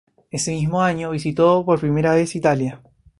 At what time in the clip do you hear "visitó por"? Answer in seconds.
1.11-1.79